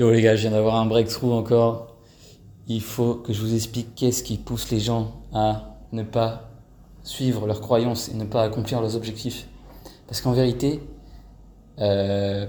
[0.00, 1.94] Yo les gars, je viens d'avoir un breakthrough encore.
[2.68, 6.48] Il faut que je vous explique qu'est-ce qui pousse les gens à ne pas
[7.02, 9.46] suivre leurs croyances et ne pas accomplir leurs objectifs.
[10.06, 10.80] Parce qu'en vérité,
[11.80, 12.46] euh,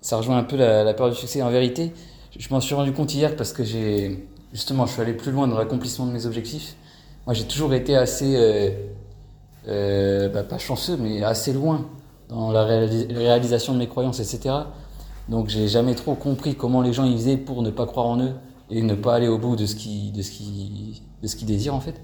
[0.00, 1.40] ça rejoint un peu la, peur du succès.
[1.40, 1.92] En vérité,
[2.36, 5.46] je m'en suis rendu compte hier parce que j'ai justement, je suis allé plus loin
[5.46, 6.74] dans l'accomplissement de mes objectifs.
[7.26, 8.70] Moi, j'ai toujours été assez, euh,
[9.68, 11.86] euh, bah, pas chanceux, mais assez loin
[12.28, 14.52] dans la réalisation de mes croyances, etc.
[15.28, 18.20] Donc j'ai jamais trop compris comment les gens y faisaient pour ne pas croire en
[18.20, 18.32] eux
[18.70, 21.46] et ne pas aller au bout de ce qu'ils de ce qui de ce qu'ils
[21.46, 22.00] désirent en fait.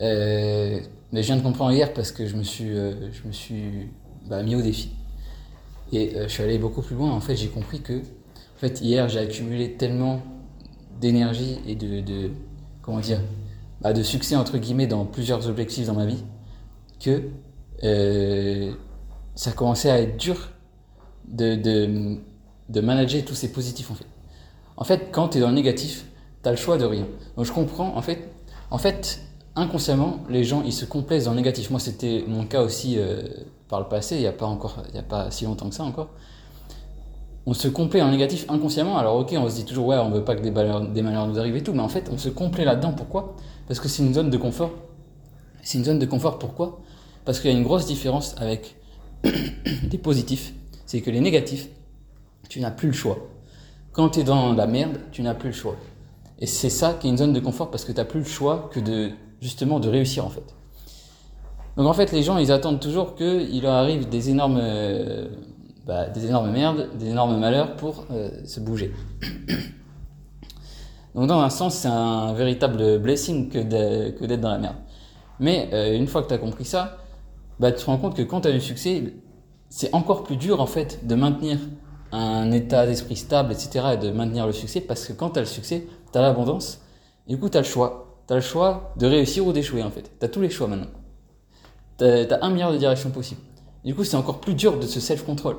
[0.00, 0.80] Euh,
[1.12, 3.88] mais je viens de comprendre hier parce que je me suis euh, je me suis
[4.26, 4.90] bah, mis au défi
[5.92, 7.10] et euh, je suis allé beaucoup plus loin.
[7.10, 10.22] En fait, j'ai compris que en fait hier j'ai accumulé tellement
[11.00, 12.30] d'énergie et de,
[12.80, 13.20] comment dire
[13.82, 16.24] bah, de succès entre guillemets dans plusieurs objectifs dans ma vie
[17.00, 17.22] que
[19.34, 20.53] ça commençait à être dur
[21.28, 22.16] de, de,
[22.68, 24.06] de manager tous ces positifs en fait.
[24.76, 26.06] En fait, quand tu es dans le négatif,
[26.42, 27.06] tu as le choix de rien.
[27.36, 28.30] Donc je comprends, en fait,
[28.70, 29.20] en fait,
[29.56, 31.70] inconsciemment, les gens, ils se complaisent dans le négatif.
[31.70, 33.22] Moi, c'était mon cas aussi euh,
[33.68, 35.74] par le passé, il n'y a pas encore, il y a pas si longtemps que
[35.74, 36.10] ça encore.
[37.46, 38.96] On se complaît en négatif inconsciemment.
[38.96, 41.28] Alors ok, on se dit toujours ouais, on veut pas que des malheurs, des malheurs
[41.28, 42.92] nous arrivent et tout, mais en fait, on se complaît là-dedans.
[42.92, 43.36] Pourquoi?
[43.68, 44.70] Parce que c'est une zone de confort.
[45.62, 46.38] C'est une zone de confort.
[46.38, 46.80] Pourquoi?
[47.24, 48.76] Parce qu'il y a une grosse différence avec
[49.24, 50.54] des positifs
[50.86, 51.68] c'est que les négatifs,
[52.48, 53.18] tu n'as plus le choix.
[53.92, 55.76] Quand tu es dans la merde, tu n'as plus le choix.
[56.38, 58.26] Et c'est ça qui est une zone de confort parce que tu n'as plus le
[58.26, 60.54] choix que de justement de réussir en fait.
[61.76, 65.28] Donc en fait, les gens, ils attendent toujours qu'il leur arrive des énormes, euh,
[65.86, 68.92] bah, des énormes merdes, des énormes malheurs pour euh, se bouger.
[71.14, 74.76] Donc dans un sens, c'est un véritable blessing que d'être dans la merde.
[75.40, 76.98] Mais euh, une fois que tu as compris ça,
[77.60, 79.14] bah, tu te rends compte que quand tu as du succès,
[79.76, 81.58] c'est encore plus dur en fait de maintenir
[82.12, 83.86] un état d'esprit stable, etc.
[83.94, 86.80] et de maintenir le succès parce que quand tu as le succès, tu as l'abondance.
[87.26, 88.20] Du coup, tu as le choix.
[88.28, 90.12] Tu as le choix de réussir ou d'échouer en fait.
[90.20, 90.92] Tu as tous les choix maintenant.
[91.98, 93.40] Tu as, un milliard de directions possibles.
[93.84, 95.56] Du coup, c'est encore plus dur de se self-control.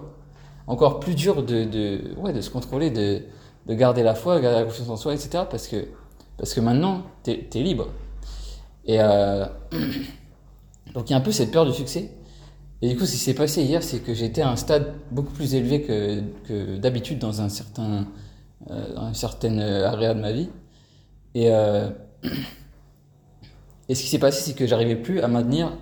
[0.65, 3.21] Encore plus dur de, ouais, de se contrôler, de,
[3.65, 5.43] de garder la foi, de garder la confiance en soi, etc.
[5.51, 5.87] Parce que,
[6.37, 7.89] parce que maintenant, tu es, libre.
[8.85, 9.45] Et euh,
[10.93, 12.11] donc, il y a un peu cette peur du succès.
[12.81, 15.33] Et du coup, ce qui s'est passé hier, c'est que j'étais à un stade beaucoup
[15.33, 18.07] plus élevé que, d'habitude dans un certain,
[18.69, 20.49] euh, dans une certaine area de ma vie.
[21.33, 21.89] Et, euh,
[23.89, 25.77] et ce qui s'est passé, c'est que j'arrivais plus à maintenir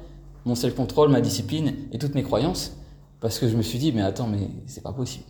[0.45, 2.75] mon self-control, ma discipline et toutes mes croyances,
[3.21, 5.25] parce que je me suis dit, mais attends, mais c'est pas possible,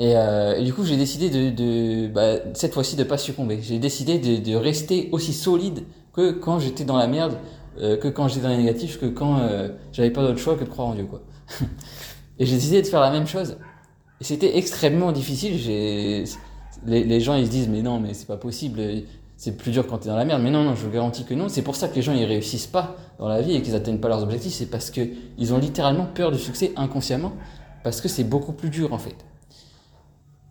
[0.00, 3.60] euh, et, du coup, j'ai décidé de, bah, cette fois-ci de pas succomber.
[3.62, 7.38] J'ai décidé de, rester aussi solide que quand j'étais dans la merde,
[7.78, 10.64] euh, que quand j'étais dans les négatifs, que quand euh, j'avais pas d'autre choix que
[10.64, 11.22] de croire en Dieu, quoi.
[12.38, 13.56] et j'ai décidé de faire la même chose.
[14.20, 15.58] Et c'était extrêmement difficile.
[15.58, 16.24] J'ai
[16.86, 18.80] les, gens ils se disent mais non mais c'est pas possible.
[19.36, 20.42] C'est plus dur quand t'es dans la merde.
[20.42, 21.48] Mais non non, je vous garantis que non.
[21.48, 23.98] C'est pour ça que les gens ils réussissent pas dans la vie et qu'ils atteignent
[23.98, 24.52] pas leurs objectifs.
[24.52, 25.00] C'est parce que
[25.38, 27.32] ils ont littéralement peur du succès inconsciemment
[27.82, 29.16] parce que c'est beaucoup plus dur en fait.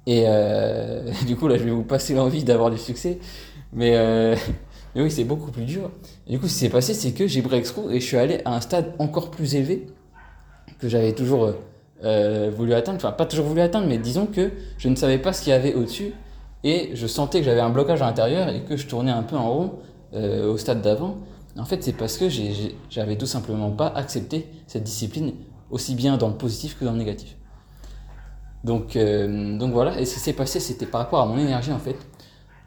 [0.05, 3.19] Et euh, du coup là je vais vous passer l'envie d'avoir du succès,
[3.71, 4.35] mais euh,
[4.95, 5.89] mais oui, c'est beaucoup plus dur.
[6.27, 8.41] Et du coup, ce qui s'est passé, c'est que j'ai breakthrough et je suis allé
[8.45, 9.87] à un stade encore plus élevé
[10.79, 11.53] que j'avais toujours euh,
[12.03, 12.97] euh, voulu atteindre.
[12.97, 15.55] Enfin, pas toujours voulu atteindre, mais disons que je ne savais pas ce qu'il y
[15.55, 16.13] avait au-dessus
[16.63, 19.35] et je sentais que j'avais un blocage à l'intérieur et que je tournais un peu
[19.35, 19.73] en rond
[20.13, 21.17] euh, au stade d'avant.
[21.57, 22.27] En fait, c'est parce que
[22.89, 25.33] j'avais tout simplement pas accepté cette discipline
[25.69, 27.35] aussi bien dans le positif que dans le négatif.
[28.63, 31.79] Donc, donc voilà, et ce qui s'est passé, c'était par rapport à mon énergie en
[31.79, 31.97] fait.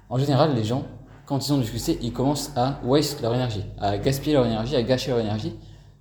[0.09, 0.85] En général, les gens,
[1.27, 4.77] quand ils ont du succès, ils commencent à waste leur énergie, à gaspiller leur énergie,
[4.77, 5.55] à gâcher leur énergie.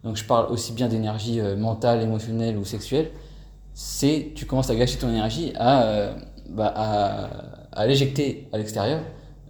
[0.04, 3.10] Donc je parle aussi bien d'énergie euh, mentale, émotionnelle ou sexuelle.
[3.74, 6.16] C'est tu commences à gâcher ton énergie, à, euh,
[6.50, 7.30] bah, à,
[7.72, 9.02] à l'éjecter à l'extérieur.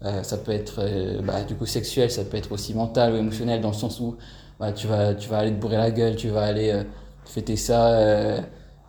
[0.04, 0.82] Euh, ça peut être
[1.24, 4.16] bah, du coup sexuel, ça peut être aussi mental ou émotionnel dans le sens où
[4.60, 6.84] bah, tu, vas, tu vas aller te bourrer la gueule, tu vas aller
[7.26, 8.42] fêter ça,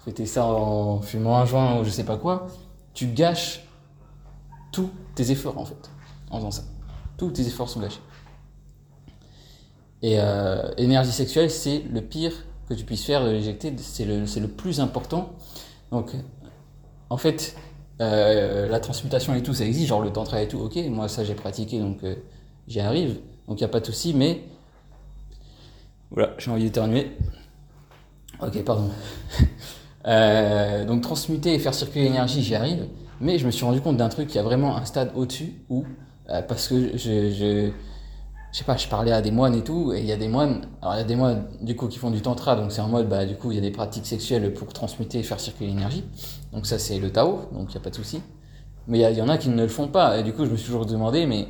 [0.05, 2.47] fêter ça en fumant un joint ou je sais pas quoi.
[2.95, 3.65] Tu gâches
[4.73, 5.91] tous tes efforts en fait
[6.31, 6.63] en faisant ça
[7.17, 8.01] tous tes efforts sont gâchés.
[10.03, 12.33] Et euh, énergie sexuelle, c'est le pire
[12.69, 15.31] que tu puisses faire de l'éjecter, c'est le, le, plus important.
[15.91, 16.13] Donc,
[17.11, 17.57] en fait,
[18.01, 21.25] euh, la transmutation et tout, ça existe, genre le tantra et tout, ok, moi ça
[21.25, 22.17] j'ai pratiqué, donc euh,
[22.67, 24.43] j'y arrive, donc il n'y a pas de souci, mais...
[26.11, 27.11] Voilà, j'ai envie d'éternuer.
[28.41, 28.91] Ok, pardon.
[30.87, 32.87] Donc transmuter et faire circuler l'énergie, j'y arrive,
[33.21, 35.55] mais je me suis rendu compte d'un truc, il y a vraiment un stade au-dessus
[35.69, 35.85] où
[36.31, 37.71] euh, parce que je, je,
[38.53, 40.29] je sais pas, je parlais à des moines et tout, et il y a des
[40.29, 42.81] moines, alors il y a des moines du coup qui font du tantra, donc c'est
[42.81, 45.41] en mode, bah du coup il y a des pratiques sexuelles pour transmuter et faire
[45.41, 46.05] circuler l'énergie,
[46.53, 48.23] donc ça c'est le Tao, donc il n'y a pas de souci.
[48.89, 50.57] Mais il y, en a qui ne le font pas, et du coup je me
[50.57, 51.49] suis toujours demandé, mais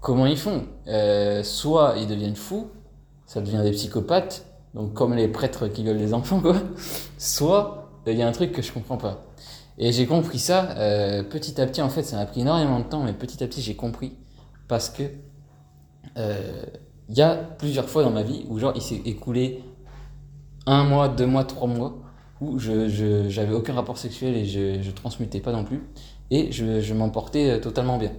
[0.00, 0.66] comment ils font?
[0.86, 2.68] Euh, Soit ils deviennent fous,
[3.26, 6.56] ça devient des psychopathes, donc comme les prêtres qui violent les enfants, quoi.
[7.18, 9.24] Soit il y a un truc que je comprends pas.
[9.78, 12.84] Et j'ai compris ça euh, petit à petit, en fait ça m'a pris énormément de
[12.84, 14.12] temps, mais petit à petit j'ai compris,
[14.68, 15.02] parce que
[16.18, 16.64] euh,
[17.08, 19.62] il y a plusieurs fois dans ma vie où genre il s'est écoulé
[20.66, 21.98] un mois, deux mois, trois mois
[22.40, 22.88] où je
[23.28, 25.82] j'avais aucun rapport sexuel et je, je transmutais pas non plus.
[26.30, 28.12] Et je, je m'en portais euh, totalement bien.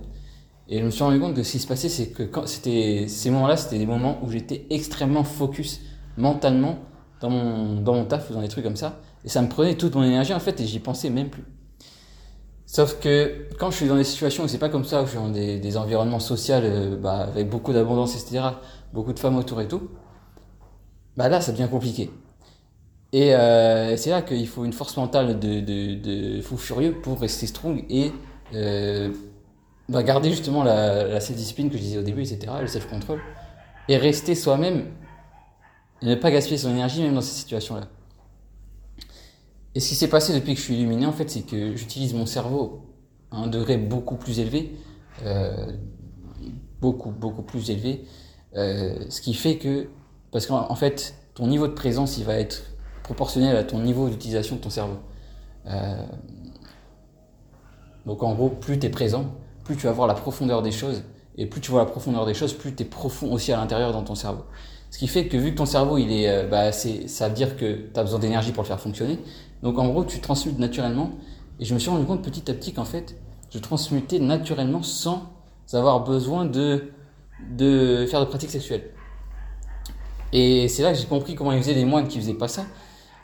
[0.69, 3.05] Et je me suis rendu compte que ce qui se passait, c'est que quand c'était
[3.07, 5.81] ces moments-là, c'était des moments où j'étais extrêmement focus
[6.17, 6.77] mentalement
[7.21, 9.75] dans mon dans mon taf ou dans des trucs comme ça, et ça me prenait
[9.75, 11.45] toute mon énergie en fait, et j'y pensais même plus.
[12.65, 15.11] Sauf que quand je suis dans des situations où c'est pas comme ça, où je
[15.11, 18.45] suis dans des, environnements sociaux euh, bah, avec beaucoup d'abondance, etc.,
[18.93, 19.89] beaucoup de femmes autour et tout,
[21.15, 22.09] bah là, ça devient compliqué.
[23.11, 25.95] Et euh, c'est là qu'il faut une force mentale de, de,
[26.37, 28.11] de, fou furieux pour rester strong et
[28.55, 29.13] euh,
[29.87, 33.19] bah, garder justement la, la self-discipline que je disais au début, etc., le self-control,
[33.87, 34.87] et rester soi-même
[36.01, 37.87] et ne pas gaspiller son énergie même dans ces situations-là.
[39.75, 42.13] Et ce qui s'est passé depuis que je suis illuminé, en fait, c'est que j'utilise
[42.13, 42.81] mon cerveau
[43.31, 44.75] à un degré beaucoup plus élevé,
[45.25, 45.71] euh,
[46.79, 48.05] beaucoup, beaucoup plus élevé,
[48.55, 49.89] euh, ce qui fait que,
[50.31, 52.63] parce qu'en fait, ton niveau de présence, va être
[53.01, 54.97] proportionnel à ton niveau d'utilisation de ton cerveau.
[55.65, 56.05] Euh,
[58.05, 59.25] donc en gros, plus tu es présent,
[59.63, 61.03] plus tu vas voir la profondeur des choses,
[61.35, 63.91] et plus tu vois la profondeur des choses, plus tu es profond aussi à l'intérieur
[63.91, 64.43] dans ton cerveau.
[64.93, 67.33] Ce qui fait que vu que ton cerveau, il est, euh, bah, c'est, ça veut
[67.33, 69.17] dire que tu as besoin d'énergie pour le faire fonctionner.
[69.63, 71.13] Donc en gros, tu transmutes naturellement.
[71.59, 73.19] Et je me suis rendu compte petit à petit qu'en fait,
[73.49, 75.31] je transmutais naturellement sans
[75.73, 76.91] avoir besoin de,
[77.57, 78.91] de faire de pratiques sexuelles.
[80.31, 82.63] Et c'est là que j'ai compris comment ils faisaient les moines qui faisaient pas ça.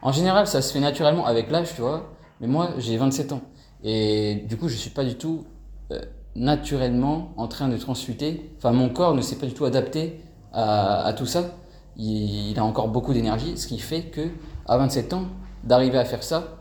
[0.02, 2.10] En général, ça se fait naturellement avec l'âge, tu vois.
[2.42, 3.42] Mais moi, j'ai 27 ans.
[3.84, 5.46] Et du coup, je suis pas du tout
[5.92, 6.02] euh,
[6.34, 8.50] naturellement en train de transmuter.
[8.58, 10.20] Enfin, mon corps ne s'est pas du tout adapté
[10.54, 11.56] à, à tout ça.
[11.98, 14.30] Il, il, a encore beaucoup d'énergie, ce qui fait que
[14.68, 15.26] à 27 ans,
[15.64, 16.60] d'arriver à faire ça,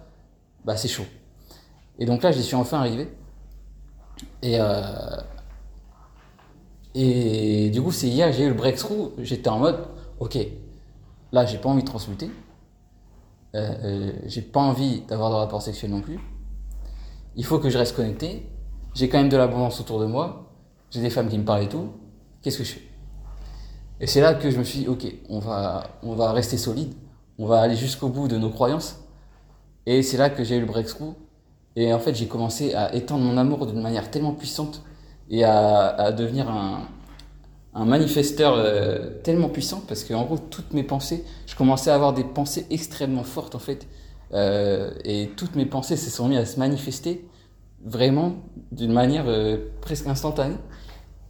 [0.64, 1.06] bah c'est chaud.
[1.98, 3.08] Et donc là, j'y suis enfin arrivé.
[4.42, 5.16] Et, euh,
[7.70, 9.12] du coup, c'est hier, j'ai eu le breakthrough.
[9.18, 9.78] J'étais en mode,
[10.20, 10.38] ok,
[11.32, 12.30] là, j'ai pas envie de transmuter.
[13.54, 16.18] Euh, euh, j'ai pas envie d'avoir de rapport sexuel non plus.
[17.36, 18.48] Il faut que je reste connecté.
[18.94, 20.50] J'ai quand même de l'abondance autour de moi.
[20.90, 21.92] J'ai des femmes qui me parlent et tout.
[22.42, 22.87] Qu'est-ce que je fais?
[24.00, 26.92] Et c'est là que je me suis dit, ok, on va, on va rester solide
[27.38, 28.96] on va aller jusqu'au bout de nos croyances.
[29.86, 31.14] Et c'est là que j'ai eu le breakthrough.
[31.76, 34.82] Et en fait, j'ai commencé à étendre mon amour d'une manière tellement puissante
[35.30, 36.88] et à, à devenir un,
[37.74, 42.12] un manifesteur euh, tellement puissant parce qu'en gros, toutes mes pensées, je commençais à avoir
[42.12, 43.86] des pensées extrêmement fortes en fait.
[44.34, 47.26] Euh, et toutes mes pensées se sont mises à se manifester
[47.84, 48.34] vraiment
[48.72, 50.56] d'une manière euh, presque instantanée.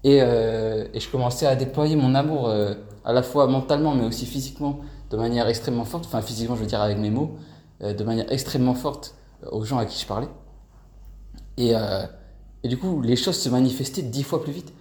[0.04, 2.74] Et, euh, et, je commençais à déployer mon amour euh,
[3.04, 4.78] à la fois mentalement mais aussi physiquement
[5.10, 7.36] de manière extrêmement forte, enfin physiquement je veux dire avec mes mots,
[7.82, 9.16] euh, de manière extrêmement forte
[9.50, 10.28] aux gens à qui je parlais.
[11.56, 11.72] Et,
[12.62, 14.72] et du coup, les choses se manifestaient dix fois plus vite.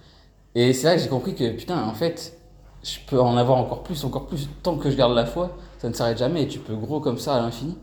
[0.54, 2.38] Et c'est là que j'ai compris que putain, en fait,
[2.84, 5.88] je peux en avoir encore plus, encore plus, tant que je garde la foi, ça
[5.88, 7.76] ne s'arrête jamais et tu peux gros comme ça à l'infini.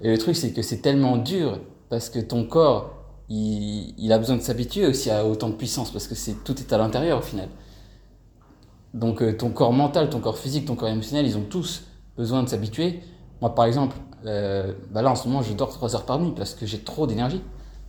[0.00, 2.94] Et le truc, c'est que c'est tellement dur parce que ton corps,
[3.28, 6.72] il, a besoin de s'habituer aussi à autant de puissance parce que c'est tout est
[6.72, 7.48] à l'intérieur au final.
[8.94, 11.84] Donc euh, ton corps mental, ton corps physique, ton corps émotionnel, ils ont tous
[12.16, 13.00] besoin de s'habituer.
[13.40, 16.32] Moi, par exemple, euh, bah là en ce moment, je dors 3 heures par nuit
[16.36, 17.42] parce que j'ai trop d'énergie.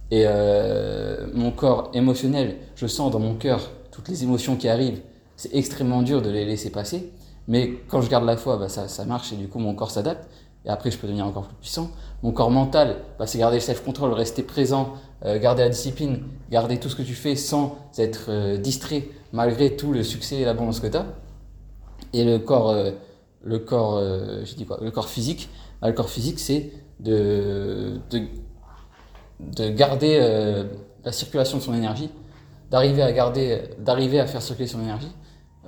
[0.10, 5.02] Et euh, mon corps émotionnel, je sens dans mon cœur toutes les émotions qui arrivent.
[5.36, 7.12] C'est extrêmement dur de les laisser passer.
[7.48, 10.28] Mais quand je garde la foi, bah, ça marche et du coup mon corps s'adapte.
[10.68, 11.92] Et après, je peux devenir encore plus puissant.
[12.24, 14.96] Mon corps mental, bah, c'est garder le self-control, rester présent,
[15.26, 19.76] euh, garder la discipline, garder tout ce que tu fais sans être euh, distrait malgré
[19.78, 21.06] tout le succès et l'abondance que tu as.
[22.12, 22.92] Et le corps, euh,
[23.44, 25.50] le corps, je dis quoi, le corps physique,
[25.82, 28.24] bah, le corps physique, c'est de, de,
[29.40, 30.20] de garder
[31.06, 32.10] la circulation de son énergie,
[32.72, 35.12] d'arriver à garder, d'arriver à faire circuler son énergie,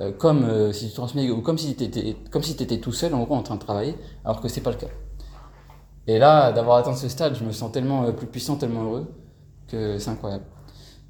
[0.01, 2.91] euh, comme euh, si tu transmets, ou comme si tu étais, comme si étais tout
[2.91, 4.87] seul en gros en train de travailler, alors que c'est pas le cas.
[6.07, 9.07] Et là, d'avoir atteint ce stade, je me sens tellement euh, plus puissant, tellement heureux,
[9.67, 10.45] que c'est incroyable.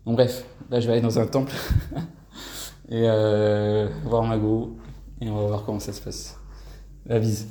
[0.05, 1.53] Donc bref, là je vais aller dans un temple.
[2.91, 3.03] et
[4.05, 4.75] voir ma go
[5.21, 6.39] et on va voir comment ça se passe.
[7.05, 7.49] La bise.